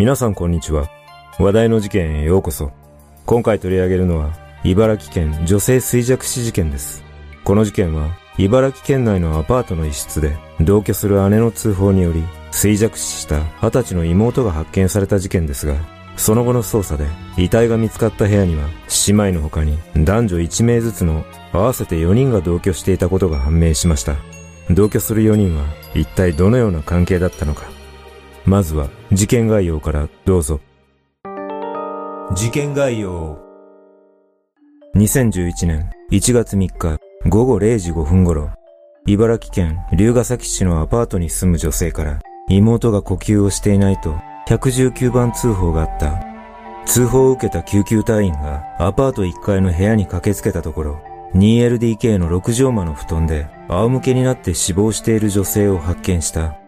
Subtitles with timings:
[0.00, 0.88] 皆さんこんにちは。
[1.38, 2.72] 話題の事件へようこそ。
[3.26, 4.32] 今回取り上げるのは、
[4.64, 7.04] 茨城県女性衰弱死事件です。
[7.44, 15.74] この事件は、茨城県内のアパートの一室で、同居する姉の通報により、衰弱死した二十歳の妹が発見された事件ですが、
[16.16, 17.04] その後の捜査で、
[17.36, 18.68] 遺体が見つかった部屋には、
[19.06, 24.16] 姉妹の他に男女1名ずつの合わせて4人が同居していたことが判明しました。
[24.70, 27.79] 同居する4人は一体どのような関係だったのか。
[28.44, 30.60] まずは事件概要からどうぞ。
[32.34, 33.38] 事件概要。
[34.96, 38.50] 2011年1月3日午後0時5分頃、
[39.06, 44.16] 茨城県龍ヶ崎市のアパートに住む女性から妹が呼吸をしていないと
[44.48, 46.24] 119番通報があった。
[46.86, 51.00] 通報を受けた救急隊員がアパート1階の部屋に駆けつけたところ、
[51.34, 56.59] 2LDK の6畳間の布団で仰向けになって死亡している女性を発見した。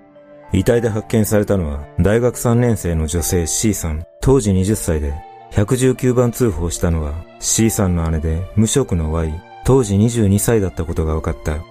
[0.53, 5.15] 遺体で発見されたのは大学3年生の女性 C さん、当時20歳で、
[5.53, 9.33] 119番通報したのは C さんの姉で無職の Y、
[9.65, 11.63] 当時22歳だったことが分かった。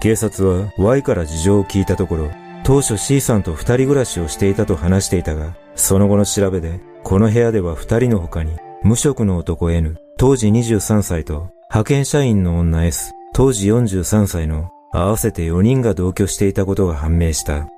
[0.00, 2.30] 警察は Y から事情を聞いたところ、
[2.64, 17.68] 当初 C さんと二人暮らしをしていたと話していたが、その後の調べで、この部屋では二人の他に、無職の男 N、当時23歳と派遣社員の女 S、当時43歳の合わせて4人が同居していたことが判明した。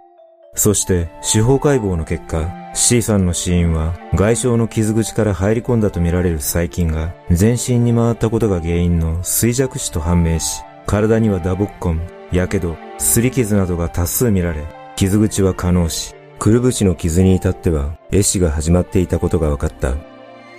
[0.55, 12.01] そして司法解剖の結果、C さんの死因は外傷の傷口から入り込んだとみられる細菌が全身に回ったことが原因の衰弱死と判明し、体には打撲痕、
[12.33, 19.95] 火傷、擦り傷などが多数見られ、傷口は可能し、くるぶしの傷に至っては、壊死が始まっていたことが分かった。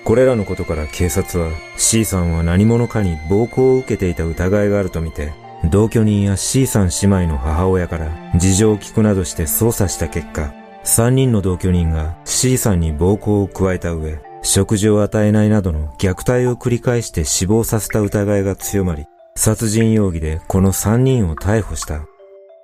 [0.06, 5.34] これらのことから警察は C さんは何者かに暴行を受けていた疑いがあるとみて、
[5.72, 10.54] 同居人や C さん姉妹の母親から事情を聞くなどして捜査した結果、
[10.84, 22.06] 3人の同居人が C さんに暴行を加えた上、食事を与えないなどの虐待を繰り返して死亡させた疑いが強まり、殺人容疑でこの3人を逮捕した。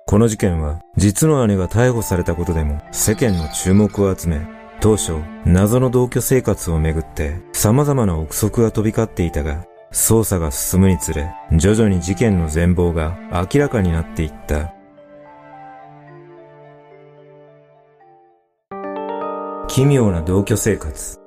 [0.06, 4.40] この事件は実の姉が逮捕されたことでも世間の注目を集め、
[4.80, 14.72] 当初、謎の同居生活をめぐって様々な憶測が飛び交っていたが、捜査が進むにつれ、徐々に事件の全貌が明らかになっていった。
[19.66, 21.18] 奇妙な同居生活。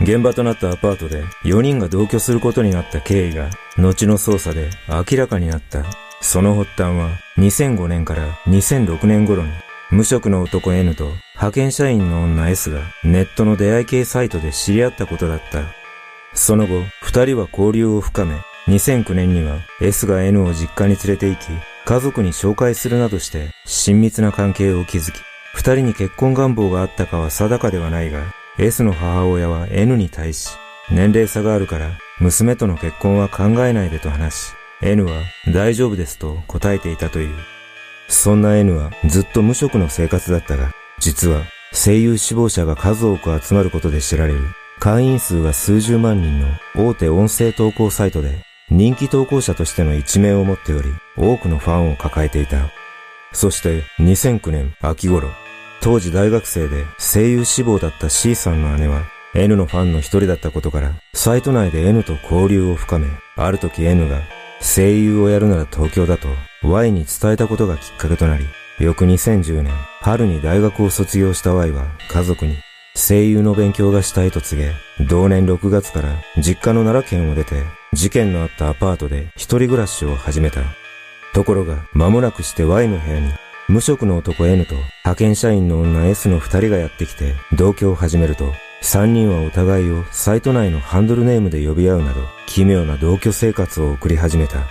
[0.00, 5.84] 現場となったアパートで4人が同居することになった経緯が、後の捜査で明らかになった。
[6.20, 9.50] その発端は、2005年から2006年頃に
[9.90, 11.04] 無職の男 N と
[11.34, 15.83] 派遣社員の女 S がネットの出会い系サイトで知り合ったことだった。
[16.34, 18.34] その後、二人は交流を深め、
[18.66, 21.46] 2009年には S が N を実家に連れて行き、
[21.84, 25.14] 家族に紹介するなどして親密な関係を築き、
[25.54, 30.50] 二人に結婚願望があったかは定かではないが、S の母親は N に対し、
[30.90, 31.90] 年齢差があるから
[32.20, 34.52] 娘との結婚は考えないでと話し、
[34.82, 35.12] N は
[35.52, 37.34] 大丈夫ですと答えていたという。
[38.08, 44.40] そんな N はずっと無職の生活だったが、実は声優志望者が数多く集まることで知られる
[44.80, 52.70] 会員数が数十万人の大手音声投稿サイトで人気投稿者としての一面を持っており多くのファンを抱えていた。
[53.32, 55.28] そして2009年秋頃、
[55.80, 59.02] 当時大学生で声優志望だった C さんの姉は
[59.34, 64.22] N のファンの一人だったことからサイト内で N と交流を深め、ある時 N が
[64.60, 66.28] 声優をやるなら東京だと
[66.62, 68.44] Y に伝えたことがきっかけとなり、
[68.78, 72.56] 翌2010年、春に大学を卒業した Y は家族に
[72.96, 74.72] 声優の勉強がしたいと告げ、
[75.04, 77.56] 同年6月から実家の奈良県を出て、
[77.92, 80.60] 事件のあったアパートで一人暮らしを始めた。
[81.34, 83.32] ところが、間もなくして Y の部屋に、
[83.68, 94.68] 無職の男 N と派遣社員の女 S の二人がやってきて同居を始めると、三人はお互いをサイト内のハンドルネームで呼び合うなど、奇妙な同居生活を送り始めた。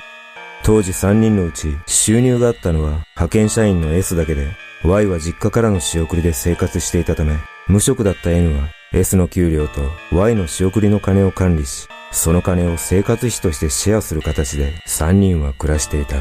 [0.63, 4.48] 当時3人のうち収入があったのは派遣社員の S だけで、
[4.86, 7.36] Y は実家からの仕送りで生活していたため、
[7.68, 9.81] 無職だった N は S の給料と
[10.12, 16.18] Y の仕送りの金を管理し、その金を生活費としてシェアする形で3人は暮らしていた。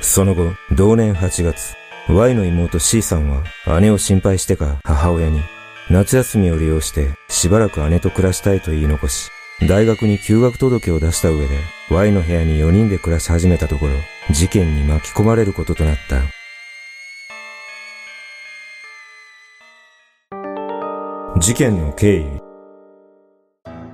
[0.00, 1.74] その後、同年8月、
[2.08, 3.44] Y の妹 C さんは
[3.80, 5.40] 姉を心配してか母親に
[5.90, 9.30] 夏休みを利用してしばらく姉と暮らしたいと言い残し、
[9.68, 11.58] 大学に休学届を出した上で
[11.90, 13.92] Y の部屋に4人で暮らし始めたところ、
[14.30, 16.41] 事件に巻き込まれることとなった。
[21.42, 22.24] 事件の経緯。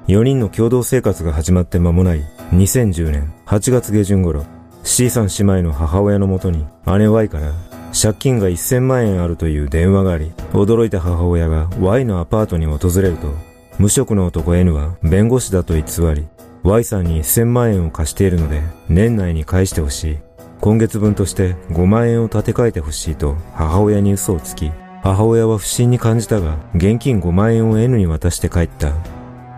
[0.07, 2.23] 4人の共同生活が始まって間もない
[2.53, 4.45] 2010年8月下旬頃、
[4.85, 6.67] C さん姉妹の母親のもとに
[6.99, 7.55] 姉 Y から
[7.99, 13.33] 借金が1000万円あるという電話があり、驚いた母親が Y のアパートに訪れると、
[13.79, 15.83] 無職の男 N は弁護士だと偽
[16.15, 16.27] り、
[16.65, 18.61] Y さんに1000万円を貸しているので、
[18.91, 20.19] 年内に返してほしい。
[20.61, 24.71] 今月分として5万円を立て替えてほしいと母親に嘘をつき、
[25.03, 28.93] 母親は不審に感じたが、現金5万円を N に渡して帰った。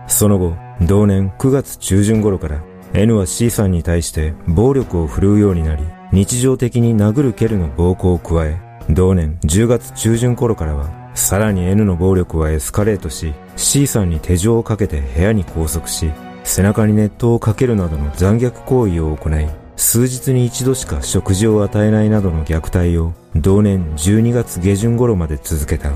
[0.07, 2.61] その後、同年9月中旬頃から
[2.93, 8.59] N は C さんに対して暴力を振るうようになり、日常的に殴る蹴るの暴行を加え、
[8.89, 16.11] 同年10月中旬頃からは、さらに N の暴力はエスカレートし、C さんに手錠をかけて部屋に拘束し、
[16.43, 25.91] 背中に熱湯をかけるなどの残虐行為を行い、数日に一度しか食事を与えないなどの虐待を同年12月下旬頃まで続けた。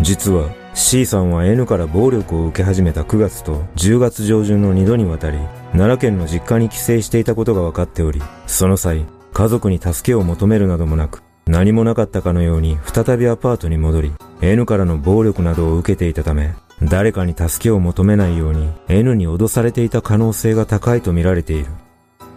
[0.00, 5.38] 実は C さんは N から暴力を受け始めた9月と10月上旬の2度にわたり
[5.72, 21.66] 奈良県の実家に帰省していたことが分かっており、その際家族に助けを求めるなどもなく何もなかったかのように再びアパートに戻り N からの暴力などを受けていたため誰かに助けを求めないように N に脅されていた可能性が高いと見られている。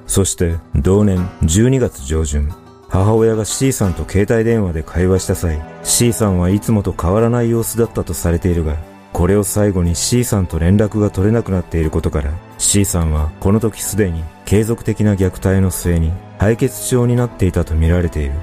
[0.06, 2.52] そして同年12月上旬、
[2.94, 8.78] 母親が C さんと携帯電話で会話した際、C さんはいつもと変わらない様子だったとされているが、
[9.14, 18.34] これを最後に C さんと連絡が取れなくなっていることから、C さんはこの時すでに継続的な虐待の末に敗血症になっていたと見られている。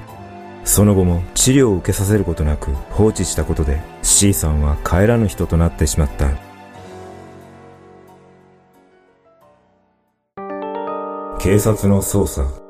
[0.65, 6.29] その後も治療を受けさせることなく放置したことで C さんは帰らぬ人となってしまった。
[11.39, 12.60] 警察の捜査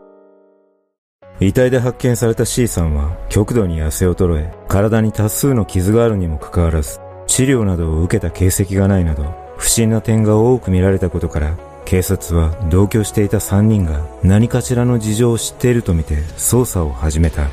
[1.41, 17.49] 遺体で発見された C さんは極度に痩せ衰え、体に多数の傷があるにもかかわらず、治療などを受けた形跡がないなど、不審な点が多く見られたことから、警察は同居していた3人が何かしらの事情を知っているとみて捜査を始めた。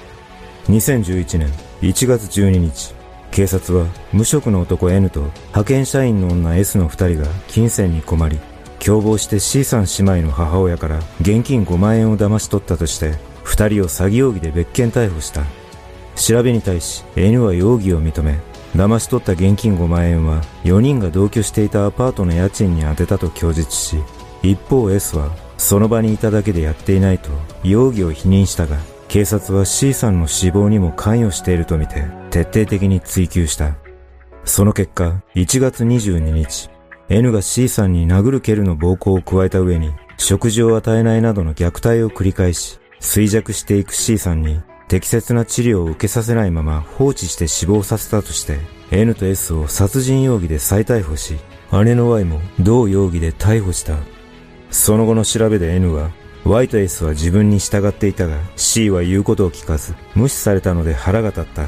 [0.68, 1.48] 2011年
[1.80, 2.94] 1月12日、
[3.30, 8.38] 警察は無職の男 N と派遣社員の女 S の2人が金銭に困り、
[8.84, 13.14] 共謀して C さん姉妹の母親から現金5万円を騙し取ったとして
[13.48, 15.42] 二人を詐欺容疑で別件逮捕した。
[16.16, 18.38] 調べに対し N は容疑を認め、
[18.76, 23.96] 騙し取った現金5万円は4人が同居していたアパートの家賃に充てたと供述し、
[24.42, 27.30] 一方 S はその場にいただけでやっていないと
[27.64, 28.76] 容疑を否認したが、
[29.08, 33.76] 警察は C さんの死亡にも関与しているとみて徹底的に追及した。
[34.44, 36.68] その結果、1月22日、
[37.08, 48.58] N が C さんに殴る蹴るの暴行を加えた上に、食事を与えないなどの虐待を繰り返し、衰弱していく C さんに適切な治療を受けさせないまま放置して死亡させたとして
[48.90, 51.36] N と S を殺人容疑で再逮捕し
[51.84, 53.96] 姉の Y も同容疑で逮捕した。
[54.70, 56.10] その後の調べで N は
[56.44, 61.66] Y と S は自分に従っていたが C は言うことを聞かず無視されたので腹が立った。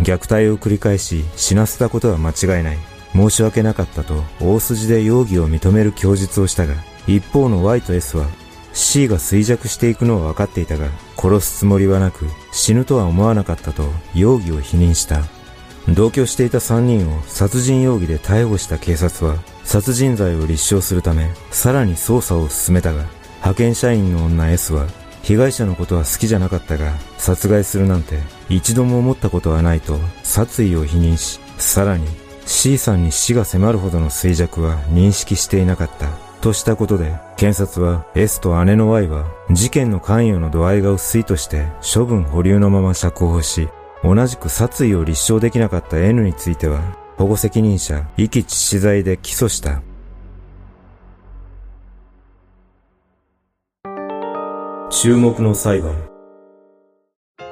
[0.00, 2.78] 虐待を繰り返し死なせたことは間違いない。
[3.12, 6.74] 申し訳なかったと大筋で容疑を認める供述をしたが
[7.08, 8.26] 一方の Y と S は
[8.72, 15.22] C が衰弱していくのは分かっていたが、殺すつもりはなく、死ぬとは思わなかったと容疑を否認した。
[15.88, 23.04] 同居していた3人を殺人容疑で逮捕した警察は、殺人罪を立証するため、さらに捜査を進めたが、
[23.36, 24.86] 派遣社員の女 S は、
[25.22, 28.18] 被害者のことは好きじゃなかったが、殺害するなんて
[28.48, 32.06] 一度も思ったことはないと殺意を否認し、さらに
[32.46, 36.29] C さんに死が迫るほどの衰弱は認識していなかった。
[36.40, 43.68] としたことで、検察は S と姉の Y は事件の関与の度合いが薄いとして処分保留のまま釈放し、
[44.02, 46.80] 同じく殺意を立証できなかった N については
[47.18, 49.82] 保護責任者遺棄致死罪で起訴した。
[54.90, 55.94] 注目の裁判。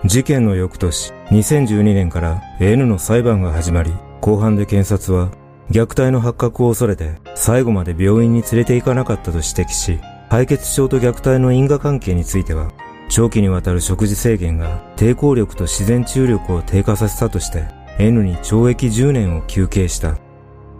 [0.04, 5.30] 事件の翌年、2012年から N の裁判が始まり、後半で検察は
[5.70, 9.98] 虐待の発覚を恐れて最後まで病院に連れて行かなかったと指摘し、
[10.30, 12.72] 敗血症と虐待の因果関係については、
[13.08, 17.64] 長期にわたる食事制限が抵抗力と自然治癒力を低下させたとして、
[17.98, 20.18] N に懲役10年を求刑した。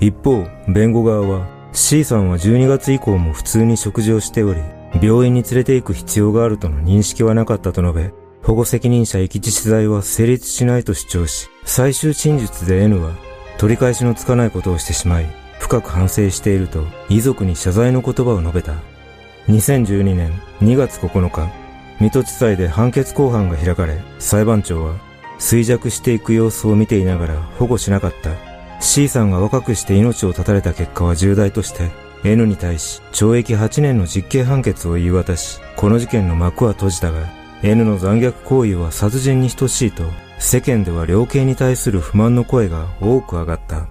[0.01, 4.61] 一方、弁護側は C さんは12月以降も普通に食事をしており、
[5.03, 13.13] 病院に連れて行く必要があるとの認識はなかったと述べ、保護責任者遺棄致死罪は成立しないと主張し、最終陳述で N は
[13.59, 15.27] 取り返しのつかないことをしてしまい、
[15.59, 18.75] 深く反省していると遺族に謝罪の言葉を述べた。
[19.49, 21.51] 2012年2月9日、
[22.01, 24.95] 水戸地裁で判決公判が開かれ、裁判長は
[25.41, 28.31] 衰弱していく様子を見ていながら保護しなかった。
[28.81, 31.91] C さんが若くして命を絶たれた結果は重大として、
[32.25, 37.27] N に対し懲役8年の実刑判決を言い渡し、この事件の幕は閉じたが、
[37.65, 40.05] N の残虐行為は殺人に等しいと
[40.39, 43.89] 世間では量刑に対する不満の声が多く上がった。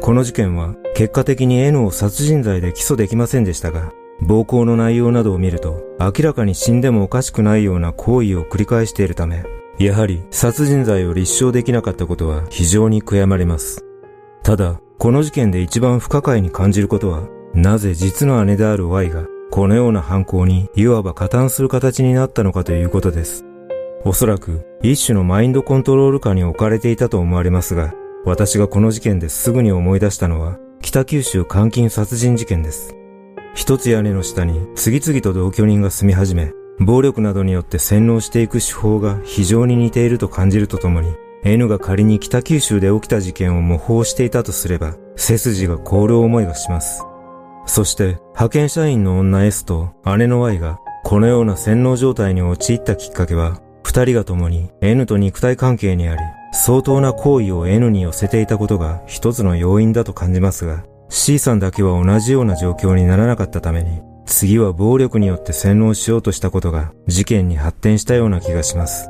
[0.00, 9.44] この事件は結果的に N を殺人罪で起訴できませんでしたが、暴行の内容などを見ると明らかに死んでもおかしくないような行為を繰り返しているため、
[9.78, 13.84] やはり殺人罪を立証できなかったことは非常に悔やまれます。
[14.42, 23.44] ただ、この事件で一番不可解に感じることは、なぜ実の姉である Y がこのような犯行にいわば加担する形になったのかということです。
[24.04, 27.92] おそらく一種のマインドコントロール下に置かれていたと思われますが、
[28.24, 32.94] 私がこの事件ですぐに思い出したのは北九州監禁殺人事件です。
[33.54, 47.04] 一つ屋根の下に次々と同居人が住み始め、暴力などによって洗脳していく手法が非常に似ていると感じるとともに、N が仮に北九州で起きた事件を模倣していたとすれば、背筋が凍る思いがします。
[47.66, 69.08] そして、派遣社員の女 S と姉の Y が、このような洗脳状態に陥ったきっかけは、二人が共に N と肉体関係にあり、相当な行為を N に寄せていたことが一つの要因だと感じますが、C さんだけは同じような状況にならなかったために、次は暴力によって洗脳しようとしたことが事件に発展したような気がします。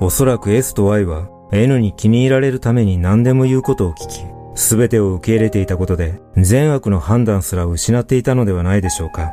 [0.00, 4.24] おそらく S と Y は N に気に入られるために何でも言うことを聞き、
[4.58, 9.30] 全てを受け入れていたことで善悪の判断すら失っていたのではないでしょうか。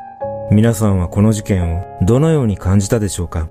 [0.51, 3.49] 皆さんはこの事件をどのように感じたでしょうか